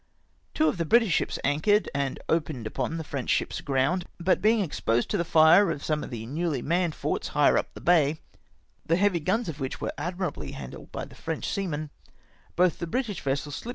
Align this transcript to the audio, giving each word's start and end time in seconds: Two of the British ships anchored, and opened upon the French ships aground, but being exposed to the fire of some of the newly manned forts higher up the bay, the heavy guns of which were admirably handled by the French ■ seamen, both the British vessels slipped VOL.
Two 0.55 0.67
of 0.67 0.77
the 0.79 0.83
British 0.85 1.13
ships 1.13 1.37
anchored, 1.43 1.87
and 1.93 2.17
opened 2.27 2.65
upon 2.65 2.97
the 2.97 3.03
French 3.03 3.29
ships 3.29 3.59
aground, 3.59 4.07
but 4.19 4.41
being 4.41 4.61
exposed 4.61 5.11
to 5.11 5.15
the 5.17 5.23
fire 5.23 5.69
of 5.69 5.85
some 5.85 6.03
of 6.03 6.09
the 6.09 6.25
newly 6.25 6.63
manned 6.63 6.95
forts 6.95 7.27
higher 7.37 7.55
up 7.55 7.75
the 7.75 7.81
bay, 7.81 8.17
the 8.83 8.95
heavy 8.95 9.19
guns 9.19 9.47
of 9.47 9.59
which 9.59 9.79
were 9.79 9.93
admirably 9.99 10.53
handled 10.53 10.91
by 10.91 11.05
the 11.05 11.13
French 11.13 11.45
■ 11.47 11.51
seamen, 11.51 11.91
both 12.55 12.79
the 12.79 12.87
British 12.87 13.21
vessels 13.21 13.57
slipped 13.57 13.65
VOL. 13.65 13.69